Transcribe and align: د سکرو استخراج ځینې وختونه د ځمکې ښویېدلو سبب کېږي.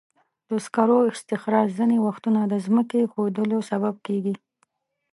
د 0.49 0.49
سکرو 0.65 0.97
استخراج 1.13 1.67
ځینې 1.77 1.97
وختونه 2.05 2.41
د 2.47 2.53
ځمکې 2.65 2.99
ښویېدلو 3.11 3.59
سبب 3.71 3.95
کېږي. 4.05 4.35